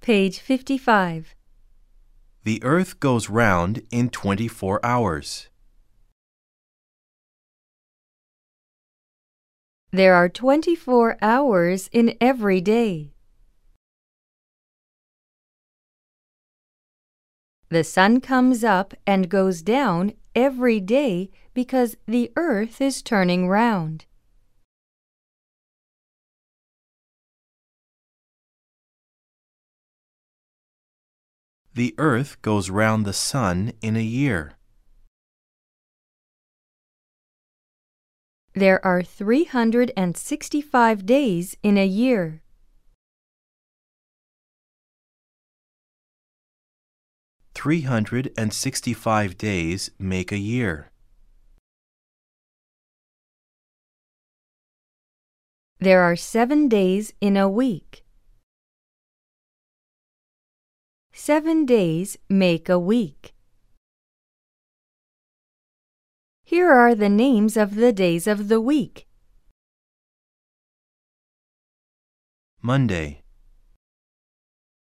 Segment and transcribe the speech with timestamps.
[0.00, 1.34] Page 55.
[2.44, 5.50] The earth goes round in 24 hours.
[9.92, 13.12] There are 24 hours in every day.
[17.68, 24.06] The sun comes up and goes down every day because the earth is turning round.
[31.74, 34.54] The earth goes round the sun in a year.
[38.54, 42.42] There are 365 days in a year.
[47.54, 50.90] Three hundred and sixty-five days make a year.
[55.78, 58.02] There are seven days in a week.
[61.12, 63.34] Seven days make a week.
[66.44, 69.06] Here are the names of the days of the week.
[72.62, 73.22] Monday,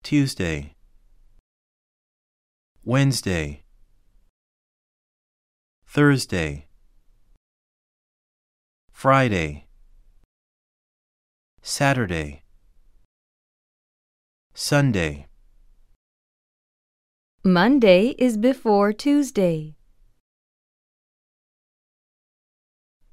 [0.02, 0.74] Tuesday,
[2.84, 3.62] Wednesday,
[5.86, 6.66] Thursday,
[8.90, 9.66] Friday,
[11.62, 12.42] Saturday,
[14.54, 15.27] Sunday.
[17.48, 19.74] Monday is before Tuesday.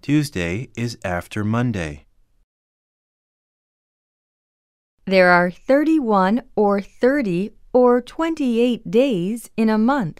[0.02, 2.05] Tuesday is after Monday.
[5.06, 10.19] There are 31 or 30 or 28 days in a month.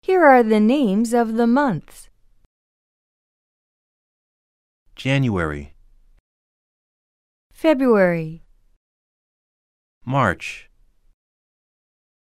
[0.00, 2.08] Here are the names of the months.
[4.94, 5.73] January,
[7.64, 8.42] February,
[10.04, 10.68] March,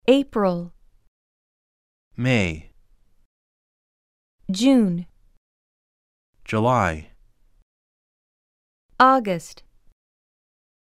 [0.06, 0.72] April,
[2.16, 2.70] May,
[4.48, 5.06] June,
[6.44, 7.08] July,
[9.00, 9.64] August,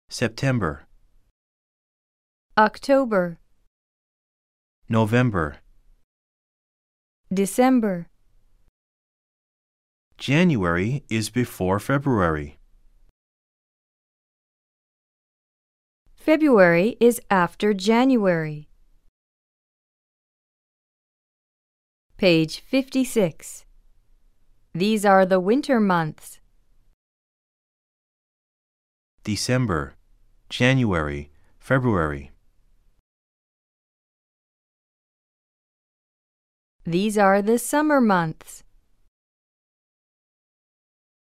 [0.10, 0.88] September,
[2.58, 3.38] October,
[4.90, 5.58] November.
[7.32, 8.08] December.
[10.18, 12.57] January is before February.
[16.28, 18.68] February is after January.
[22.18, 23.64] Page 56.
[24.74, 26.42] These are the winter months.
[29.24, 29.96] December,
[30.50, 32.32] January, February.
[36.86, 38.66] These are the summer months.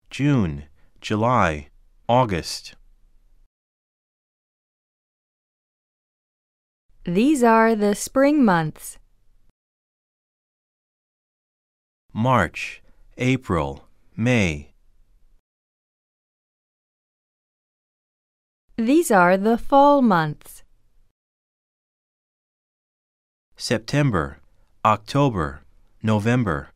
[0.09, 0.66] June,
[1.00, 1.71] July,
[2.09, 2.77] August.
[7.06, 8.97] These are the spring months.
[12.15, 12.82] March,
[13.19, 14.72] April, May.
[18.78, 20.62] These are the fall months.
[23.54, 24.38] September,
[24.82, 25.60] October,
[26.03, 26.71] November.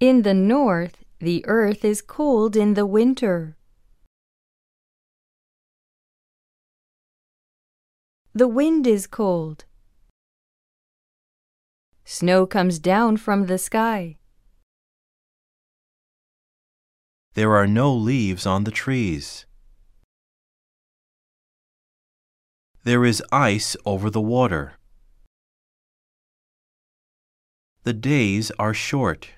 [0.00, 3.55] In the north, the earth is cold in the winter.
[8.36, 9.64] The wind is cold.
[12.04, 14.18] Snow comes down from the sky.
[17.32, 19.46] There are no leaves on the trees.
[22.84, 24.74] There is ice over the water.
[27.84, 29.30] The days are short.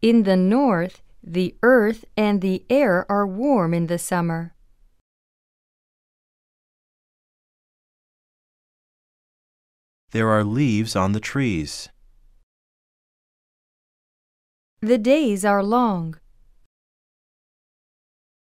[0.00, 4.56] In the north, the earth and the air are warm in the summer.
[10.12, 11.88] There are leaves on the trees.
[14.82, 16.16] The days are long.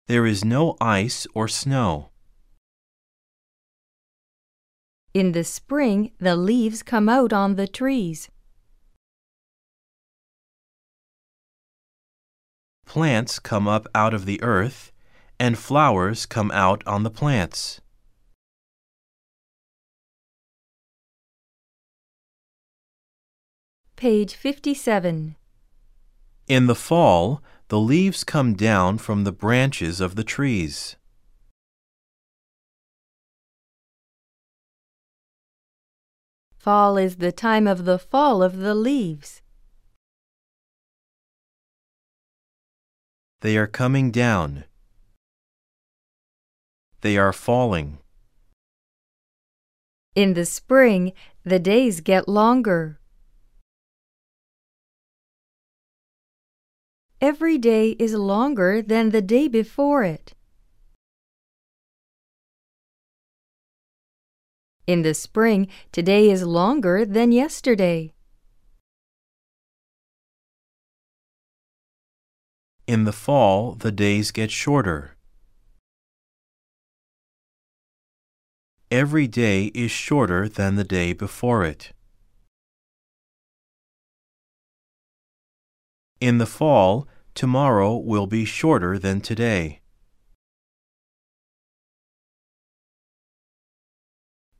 [0.07, 2.12] There is no ice or snow.
[5.15, 8.29] In the spring, the leaves come out on the trees.
[12.85, 14.91] Plants come up out of the earth,
[15.39, 17.81] and flowers come out on the plants.
[23.95, 25.38] Page 57.
[26.50, 30.97] In the fall, the leaves come down from the branches of the trees.
[36.57, 39.42] Fall is the time of the fall of the leaves.
[43.39, 44.65] They are coming down.
[47.00, 48.00] They are falling.
[50.15, 51.13] In the spring,
[51.45, 53.00] the days get longer.
[57.25, 60.36] Every day is longer than the day before it.
[64.86, 68.13] In the spring, today is longer than yesterday.
[72.86, 75.16] In the fall, the days get shorter.
[78.92, 81.92] Every day is shorter than the day before it.
[86.22, 89.81] In the fall, tomorrow will be shorter than today.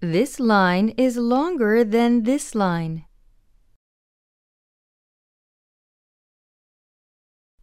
[0.02, 3.06] This line is longer than this line.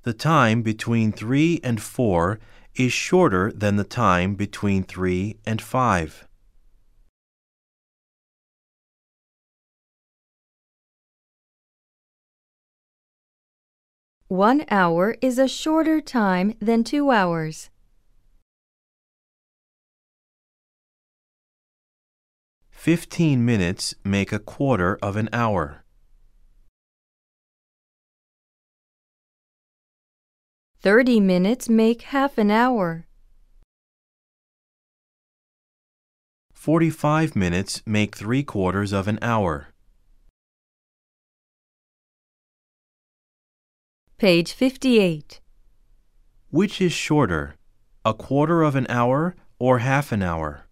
[0.03, 2.41] The time between 3 and 4
[2.75, 6.27] is shorter than the time between 3 and 5.
[14.33, 17.69] One hour is a shorter time than two hours.
[22.71, 25.85] Fifteen minutes make a quarter of an hour.
[30.81, 33.05] Thirty minutes make half an hour.
[36.55, 39.72] Forty-five minutes make three quarters of an hour.
[44.23, 45.41] Page 58.
[46.51, 47.57] Which is shorter,
[48.05, 50.69] a quarter of an hour or half an hour?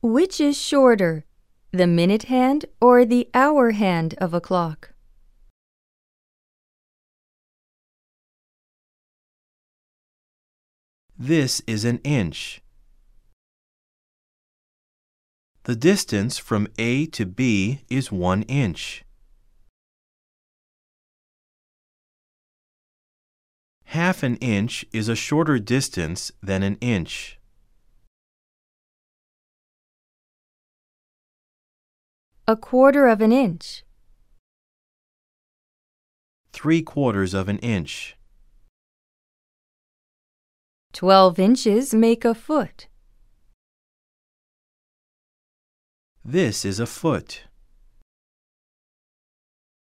[0.00, 1.26] Which is shorter,
[1.72, 4.94] the minute hand or the hour hand of a clock?
[11.18, 12.62] This is an inch.
[15.66, 19.04] The distance from A to B is one inch.
[23.86, 27.40] Half an inch is a shorter distance than an inch.
[32.46, 33.82] A quarter of an inch.
[36.52, 38.16] Three quarters of an inch.
[40.92, 42.86] Twelve inches make a foot.
[46.28, 47.44] This is a foot.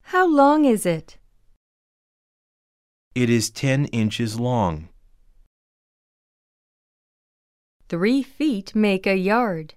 [0.03, 1.17] How long is it?
[3.13, 4.87] It is 10 inches long.
[7.89, 9.73] Three feet make a yard.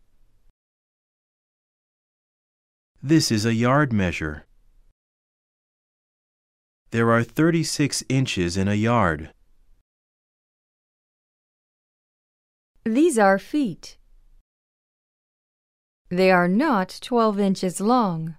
[3.03, 4.47] This is a yard measure.
[6.93, 9.33] There are 36 inches in a yard.
[12.85, 13.97] These are feet.
[16.13, 18.37] They are not 12 inches long.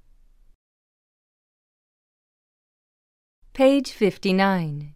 [3.54, 4.94] Page 59.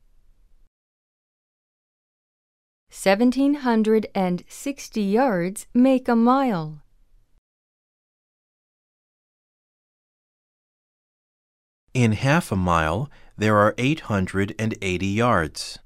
[2.91, 6.83] 1760 yards make a mile.
[11.95, 15.79] In half a mile, there are 880 yards.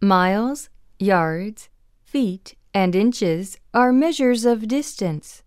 [0.00, 0.68] Miles,
[1.02, 1.68] yards,
[2.00, 5.42] feet, and inches are measures of distance.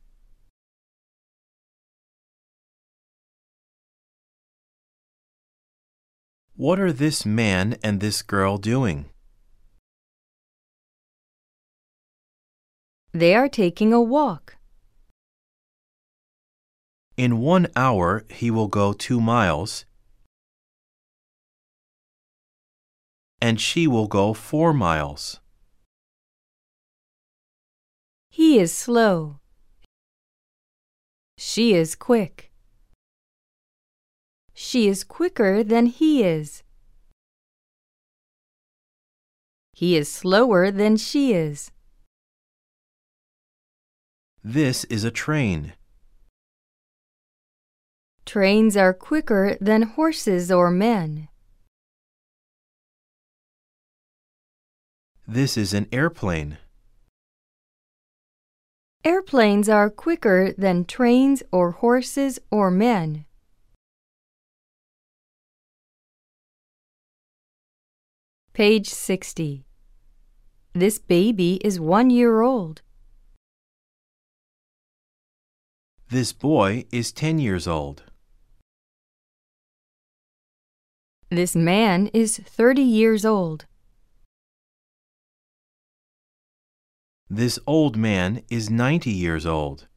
[6.57, 9.05] What are this man and this girl doing?
[13.13, 14.57] They are taking a walk.
[17.15, 19.85] In one hour, he will go two miles,
[23.41, 25.39] and she will go four miles.
[28.35, 29.39] He is slow.
[31.37, 32.51] She is quick.
[34.53, 36.61] She is quicker than he is.
[39.71, 41.71] He is slower than she is.
[44.43, 45.71] This is a train.
[48.25, 51.29] Trains are quicker than horses or men.
[55.25, 56.57] This is an airplane.
[59.05, 63.25] Airplanes are quicker than trains or horses or men.
[68.53, 69.63] Page 60.
[70.73, 72.81] This baby is one year old.
[76.09, 78.01] This boy is 10 years old.
[81.29, 83.65] This man is 30 years old.
[87.29, 89.87] This old man is 90 years old.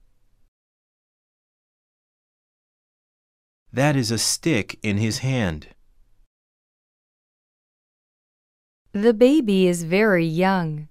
[3.71, 5.69] That is a stick in his hand.
[8.93, 10.89] The baby is very young.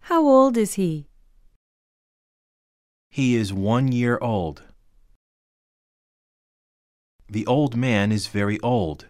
[0.00, 1.06] How old is he?
[3.08, 4.62] He is one year old.
[7.28, 9.06] The old man is very old.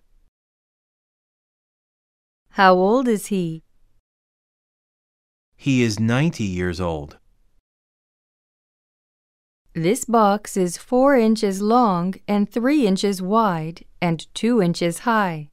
[2.50, 3.63] How old is he?
[5.64, 7.16] He is 90 years old.
[9.72, 15.48] This box is 4 inches long and 3 inches wide and 2 inches high.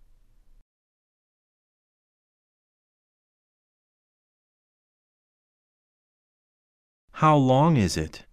[7.13, 8.25] How long is it?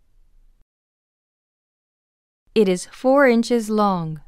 [2.57, 4.21] It is 4 inches long.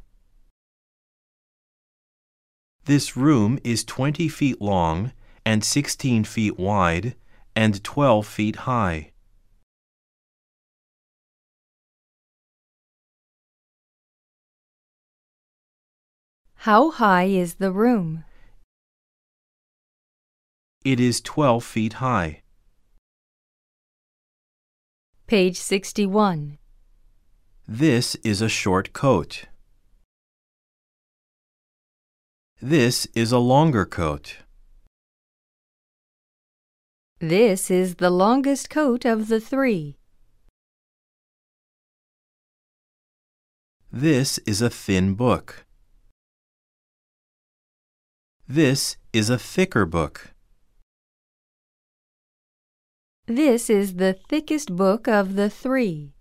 [2.85, 5.11] This room is 20 feet long
[5.45, 7.15] and 16 feet wide
[7.55, 9.11] and 12 feet high.
[16.55, 18.23] How high is the room?
[20.85, 22.43] It is 12 feet high.
[25.27, 26.57] Page 61.
[27.67, 29.45] This is a short coat.
[32.61, 34.37] This is a longer coat.
[37.21, 39.95] This is the longest coat of the three.
[43.91, 45.67] This is a thin book.
[48.47, 50.33] This is a thicker book.
[53.27, 56.15] This is the thickest book of the three.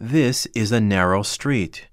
[0.00, 1.88] This is a narrow street.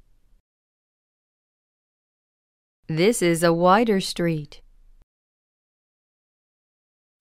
[2.88, 4.61] This is a wider street.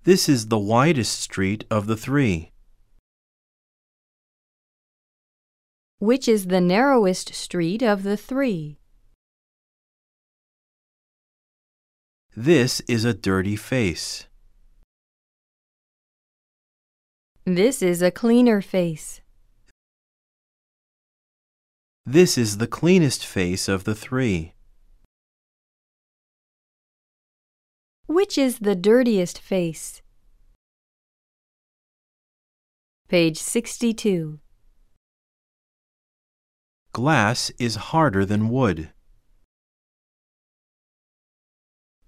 [0.04, 2.52] This is the widest street of the three.
[5.99, 8.78] Which is the narrowest street of the three?
[12.35, 14.26] This is a dirty face.
[17.45, 19.21] This is a cleaner face.
[22.07, 24.54] This is the cleanest face of the three.
[28.11, 30.02] Which is the dirtiest face?
[33.07, 34.40] Page 62.
[36.90, 38.90] Glass is harder than wood.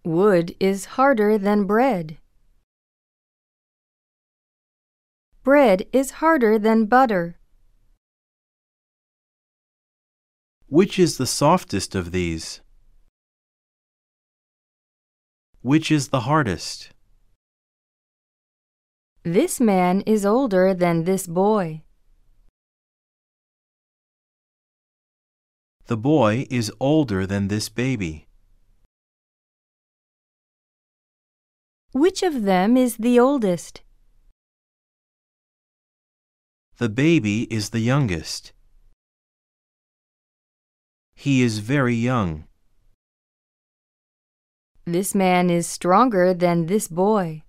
[0.05, 2.19] Wood is harder than bread.
[5.45, 7.39] Bread is harder than butter.
[10.67, 12.61] Which is the softest of these?
[15.63, 16.91] Which is the hardest?
[19.23, 21.83] This man is older than this boy.
[25.87, 28.27] The boy is older than this baby.
[31.93, 33.83] Which of them is the oldest?
[36.79, 38.53] The baby is the youngest.
[41.15, 42.49] He is very young.
[44.85, 47.45] This man is stronger than this boy.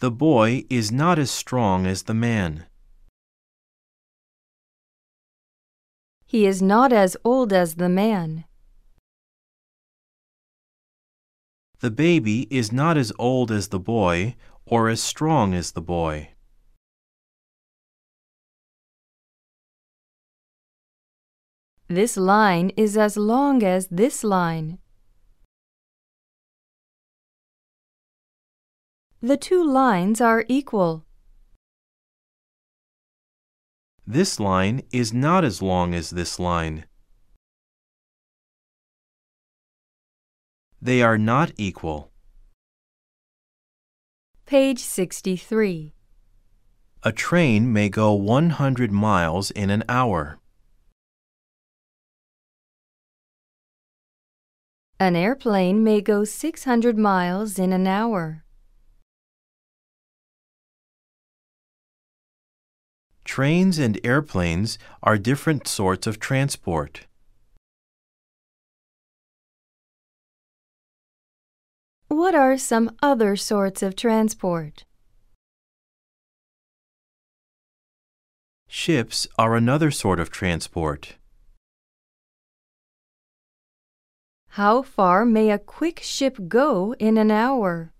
[0.00, 2.66] The boy is not as strong as the man.
[6.26, 8.44] He is not as old as the man.
[11.78, 14.34] The baby is not as old as the boy
[14.66, 16.30] or as strong as the boy.
[21.90, 24.78] This line is as long as this line.
[29.20, 31.04] The two lines are equal.
[34.06, 36.84] This line is not as long as this line.
[40.80, 42.12] They are not equal.
[44.46, 45.92] Page 63.
[47.02, 50.39] A train may go 100 miles in an hour.
[55.02, 58.44] An airplane may go 600 miles in an hour.
[63.24, 67.06] Trains and airplanes are different sorts of transport.
[72.08, 74.84] What are some other sorts of transport?
[78.68, 81.16] Ships are another sort of transport.
[84.54, 87.92] How far may a quick ship go in an hour?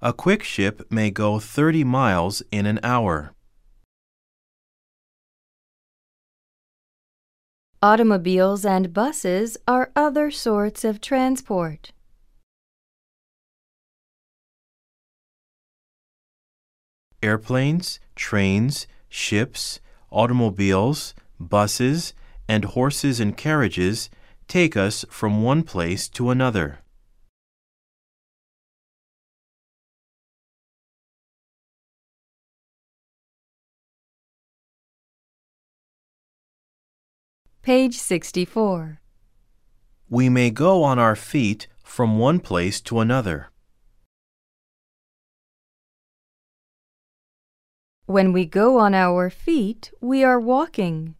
[0.00, 3.34] A quick ship may go 30 miles in an hour.
[7.82, 11.92] Automobiles and buses are other sorts of transport.
[17.22, 22.14] Airplanes, trains, ships, automobiles, buses,
[22.48, 24.10] and horses and carriages
[24.48, 26.80] take us from one place to another.
[37.62, 39.00] Page 64.
[40.10, 43.48] We may go on our feet from one place to another.
[48.04, 51.14] When we go on our feet, we are walking.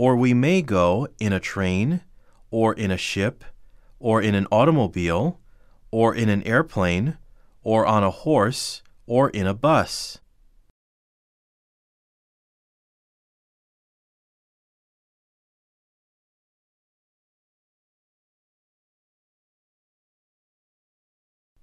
[0.00, 2.00] Or we may go in a train,
[2.50, 3.44] or in a ship,
[3.98, 5.40] or in an automobile,
[5.90, 7.18] or in an airplane,
[7.62, 10.18] or on a horse, or in a bus.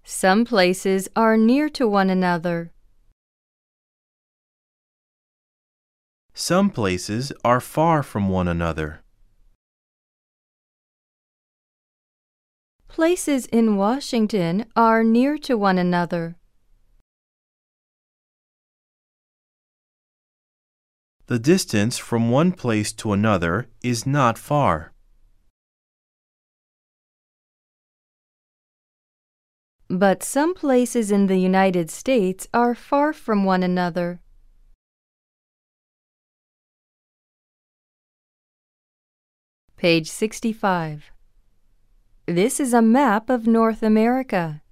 [0.03, 2.71] Some places are near to one another.
[6.39, 9.01] Some places are far from one another.
[12.87, 16.35] Places in Washington are near to one another.
[21.25, 24.93] The distance from one place to another is not far.
[29.89, 34.21] But some places in the United States are far from one another.
[39.77, 41.11] Page 65.
[42.25, 44.63] This is a map of North America.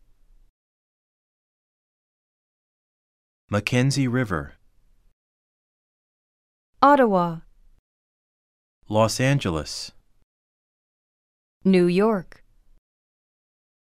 [3.52, 4.54] Mackenzie River,
[6.82, 7.41] Ottawa,
[8.89, 9.91] Los Angeles,
[11.63, 12.44] New York,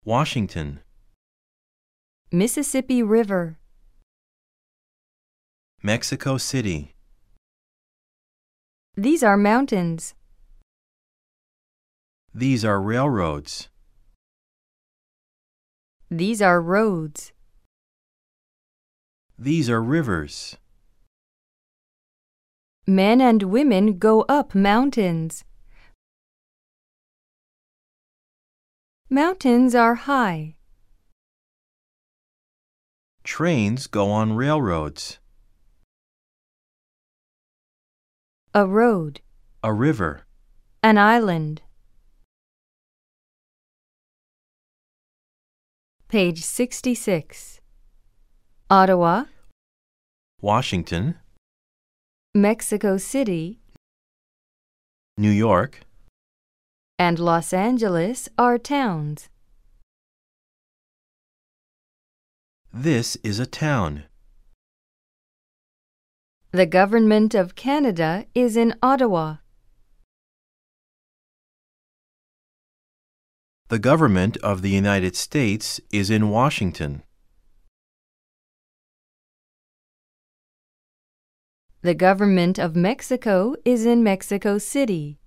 [0.05, 0.81] Washington,
[2.33, 3.61] Mississippi River,
[5.81, 6.97] Mexico City,
[8.97, 10.15] These are mountains.
[12.35, 13.69] These are railroads.
[16.11, 17.33] These are roads.
[19.39, 20.57] These are rivers.
[22.87, 25.45] Men and women go up mountains.
[29.09, 30.57] Mountains are high.
[33.23, 35.19] Trains go on railroads.
[38.53, 39.21] A road,
[39.63, 40.27] A river.
[40.83, 41.63] an island.
[46.15, 47.61] Page 66.
[48.71, 49.25] Ottawa,
[50.41, 51.17] Washington,
[52.33, 53.59] Mexico City,
[55.19, 55.81] New York,
[57.01, 59.29] and Los Angeles are towns.
[62.73, 64.05] this is a town.
[66.53, 69.39] The government of Canada is in Ottawa.
[73.71, 77.03] The government of the United States is in Washington.
[81.81, 85.19] The government of Mexico is in Mexico City.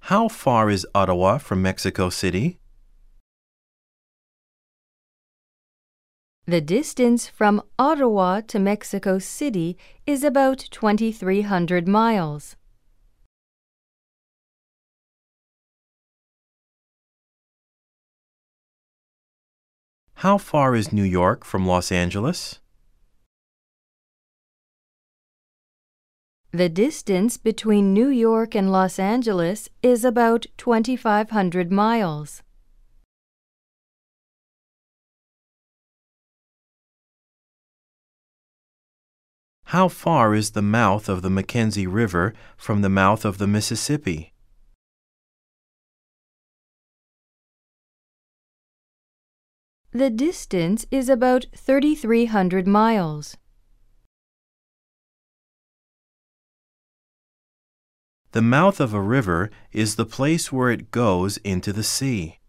[0.00, 2.58] How far is Ottawa from Mexico City?
[6.46, 12.56] The distance from Ottawa to Mexico City is about 2,300 miles.
[20.24, 22.58] How far is New York from Los Angeles?
[26.50, 32.42] The distance between New York and Los Angeles is about 2,500 miles.
[39.64, 44.33] How far is the mouth of the Mackenzie River from the mouth of the Mississippi?
[49.96, 53.36] The distance is about 3,300 miles.
[58.32, 62.40] The mouth of a river is the place where it goes into the sea.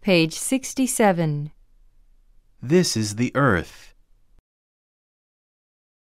[0.00, 1.50] Page 67.
[2.62, 3.92] This is the earth.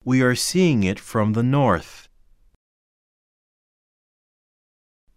[0.04, 2.07] We are seeing it from the north.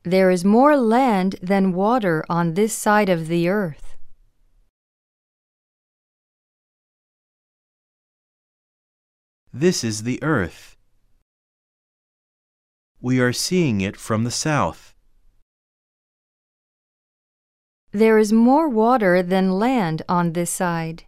[0.04, 3.96] There is more land than water on this side of the earth.
[9.54, 10.76] This is the earth.
[13.00, 14.96] We are seeing it from the south.
[17.92, 21.04] There is more water than land on this side.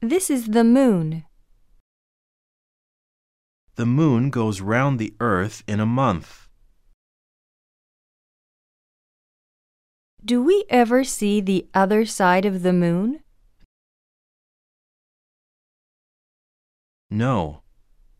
[0.00, 1.24] This is the moon.
[3.76, 6.48] The moon goes round the earth in a month.
[10.24, 13.20] Do we ever see the other side of the moon?
[17.10, 17.62] No.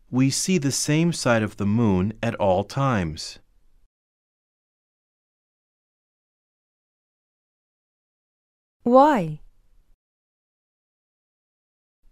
[0.09, 3.39] We see the same side of the moon at all times.
[8.83, 9.39] Why?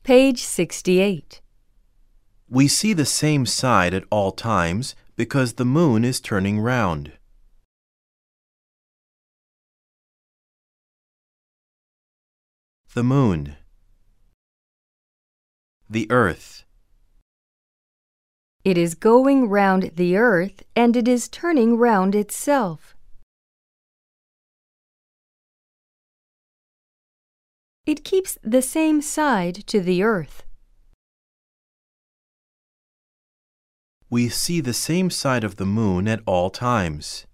[0.03, 1.41] Page 68.
[2.53, 7.13] We see the same side at all times because the moon is turning round.
[12.93, 13.55] The moon.
[15.89, 16.65] The earth.
[18.65, 22.97] It is going round the earth and it is turning round itself.
[27.85, 30.43] It keeps the same side to the earth.
[34.11, 37.25] We see the same side of the moon at all times.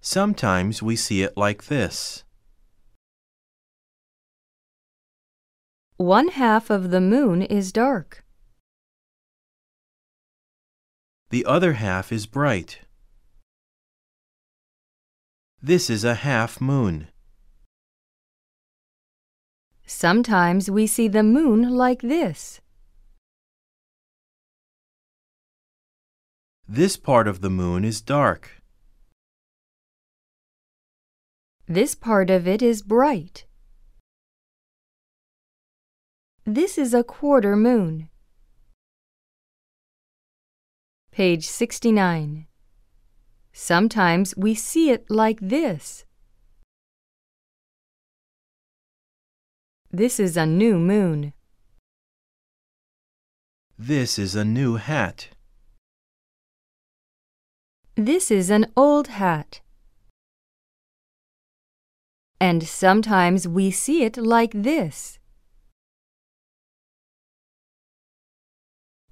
[0.00, 2.22] Sometimes we see it like this.
[5.96, 8.24] One half of the moon is dark.
[11.30, 12.82] The other half is bright.
[15.60, 17.08] This is a half moon.
[19.86, 22.60] Sometimes we see the moon like this.
[26.68, 28.62] This part of the moon is dark.
[31.66, 33.46] This part of it is bright.
[36.44, 38.08] This is a quarter moon.
[41.10, 42.46] Page 69.
[43.52, 46.04] Sometimes we see it like this.
[49.94, 51.34] This is a new moon.
[53.78, 55.28] This is a new hat.
[57.94, 59.60] This is an old hat.
[62.40, 65.18] And sometimes we see it like this.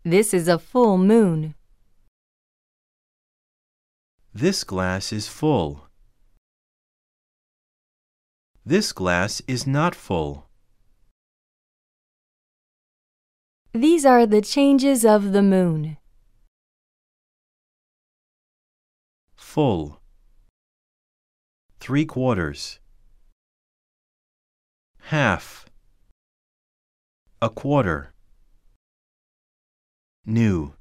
[0.03, 1.55] This is a full moon.
[4.33, 5.89] This glass is full.
[8.65, 10.50] This glass is not full.
[13.73, 15.97] These are the changes of the moon.
[19.37, 20.01] Full.
[21.79, 22.81] Three quarters.
[25.03, 25.67] Half.
[27.41, 28.13] A quarter.
[30.27, 30.75] New.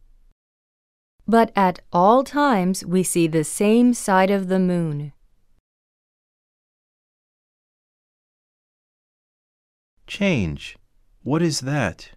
[1.27, 5.13] But at all times we see the same side of the moon.
[10.07, 10.75] Change.
[11.21, 12.09] What is that?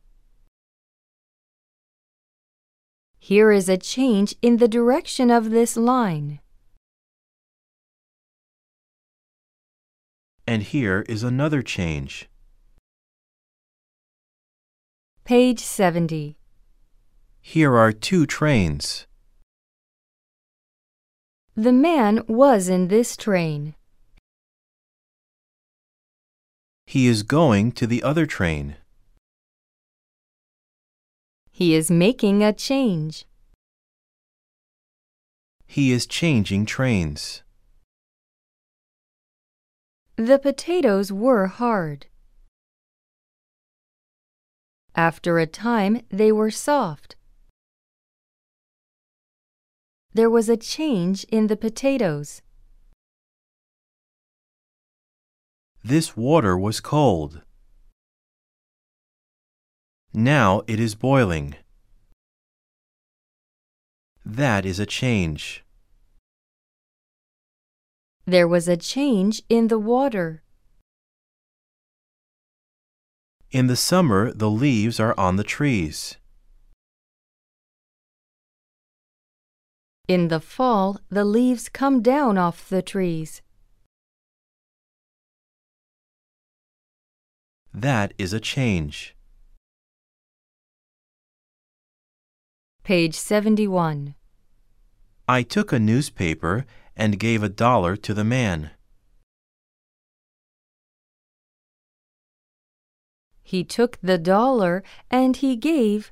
[3.24, 6.40] Here is a change in the direction of this line.
[10.44, 12.28] And here is another change.
[15.24, 16.36] Page 70.
[17.40, 19.06] Here are two trains.
[21.54, 23.76] The man was in this train.
[26.88, 28.78] He is going to the other train.
[31.62, 33.24] He is making a change.
[35.64, 37.44] He is changing trains.
[40.16, 42.06] The potatoes were hard.
[44.96, 47.14] After a time, they were soft.
[50.12, 52.42] There was a change in the potatoes.
[55.84, 57.42] This water was cold.
[60.14, 61.54] Now it is boiling.
[64.26, 65.64] That is a change.
[68.26, 70.42] There was a change in the water.
[73.50, 76.16] In the summer, the leaves are on the trees.
[80.08, 83.40] In the fall, the leaves come down off the trees.
[87.72, 89.16] That is a change.
[92.84, 94.16] Page 71.
[95.28, 96.66] I took a newspaper
[96.96, 98.72] and gave a dollar to the man.
[103.44, 106.10] He took the dollar and he gave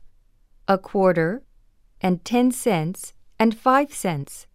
[0.69, 1.43] a quarter
[2.01, 4.47] and ten cents and five cents.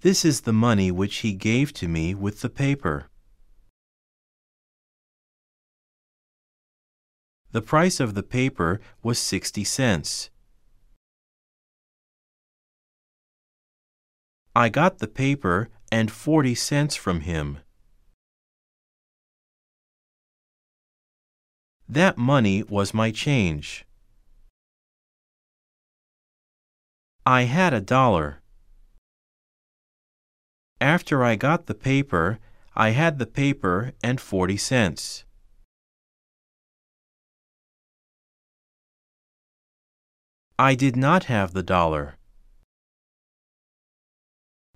[0.00, 3.08] This is the money which he gave to me with the paper.
[7.52, 10.30] The price of the paper was 60 cents.
[14.54, 17.58] I got the paper and 40 cents from him.
[21.88, 23.84] That money was my change.
[27.26, 28.40] I had a dollar.
[30.80, 32.38] After I got the paper,
[32.74, 35.25] I had the paper and 40 cents.
[40.58, 42.16] I did not have the dollar.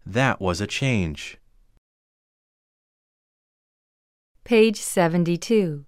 [0.05, 1.39] That was a change.
[4.45, 5.87] Page 72.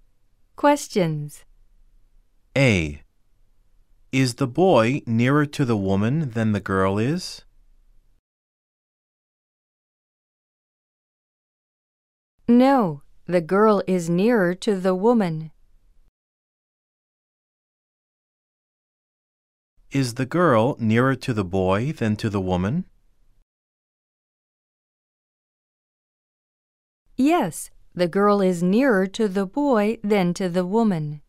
[0.55, 1.45] Questions.
[2.57, 3.01] A.
[4.11, 7.43] Is the boy nearer to the woman than the girl is?
[12.47, 15.52] No, the girl is nearer to the woman.
[19.93, 22.85] Is the girl nearer to the boy than to the woman?
[27.15, 31.21] Yes, the girl is nearer to the boy than to the woman.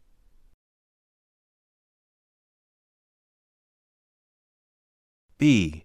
[5.37, 5.85] B.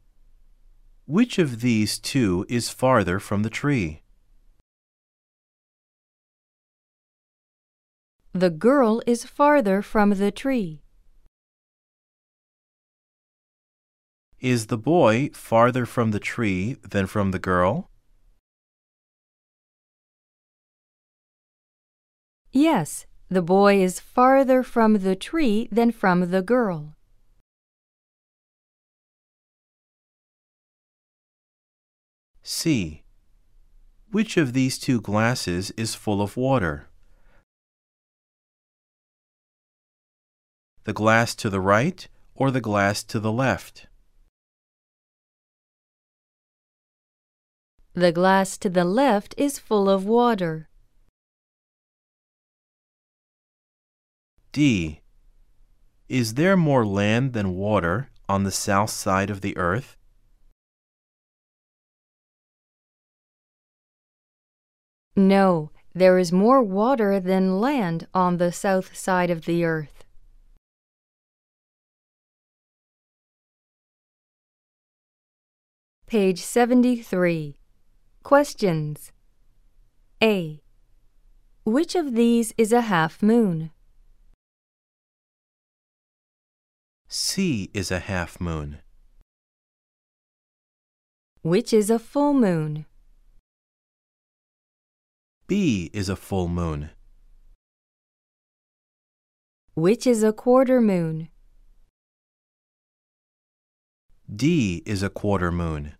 [1.05, 4.03] Which of these two is farther from the tree?
[8.31, 10.81] The girl is farther from the tree.
[14.41, 17.89] Is the boy farther from the tree than from the girl?
[22.53, 26.95] Yes, the boy is farther from the tree than from the girl.
[32.41, 33.03] C.
[34.09, 36.87] Which of these two glasses is full of water?
[40.85, 43.88] The glass to the right or the glass to the left?
[47.93, 50.69] The glass to the left is full of water.
[54.51, 55.01] D.
[56.07, 59.95] Is there more land than water on the south side of the earth?
[65.15, 70.05] No, there is more water than land on the south side of the earth.
[76.07, 77.58] Page 73.
[78.23, 79.11] Questions.
[80.21, 80.61] A.
[81.63, 83.71] Which of these is a half moon?
[87.07, 88.79] C is a half moon.
[91.41, 92.85] Which is a full moon?
[95.47, 96.91] B is a full moon.
[99.73, 101.29] Which is a quarter moon?
[104.29, 105.93] D is a quarter moon.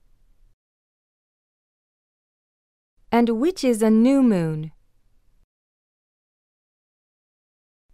[3.11, 4.71] And which is a new moon?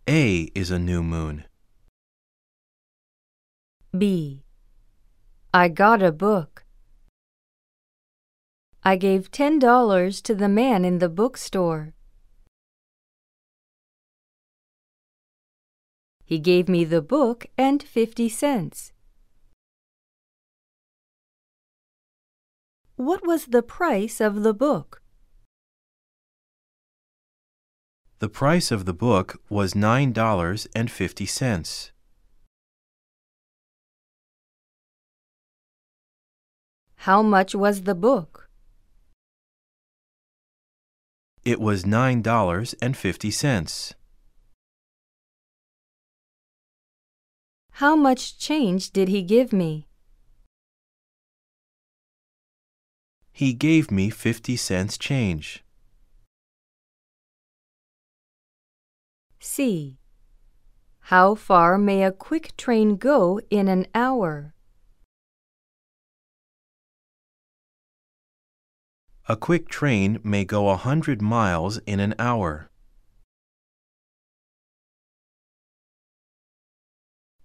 [0.10, 1.46] A is a new moon.
[3.98, 4.44] B.
[5.54, 6.66] I got a book.
[8.84, 11.94] I gave ten dollars to the man in the bookstore.
[16.26, 18.92] He gave me the book and fifty cents.
[22.98, 25.02] What was the price of the book?
[28.26, 31.92] The price of the book was $9.50.
[36.96, 38.50] How much was the book?
[41.44, 43.94] It was $9.50.
[47.74, 49.88] How much change did he give me?
[53.32, 55.65] He gave me 50 cents change.
[59.46, 60.00] C.
[61.12, 64.56] How far may a quick train go in an hour?
[69.30, 72.70] A quick train may go a hundred miles in an hour.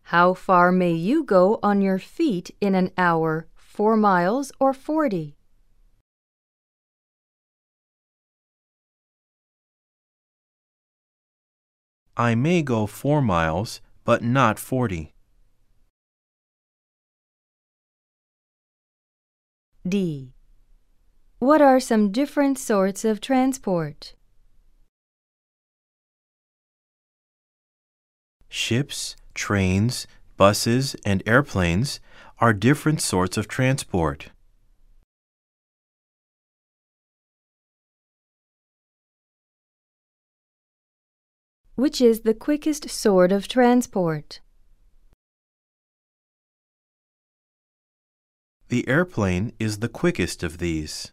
[0.05, 3.47] How far may you go on your feet in an hour?
[3.55, 5.37] Four miles or forty?
[12.21, 15.15] I may go four miles, but not forty.
[19.89, 20.35] D.
[21.39, 24.15] What are some different sorts of transport?
[28.51, 30.07] Ships, trains,
[30.37, 32.01] buses, and airplanes
[32.39, 34.29] are different sorts of transport.
[41.81, 44.41] Which is the quickest sort of transport?
[48.69, 51.11] The airplane is the quickest of these.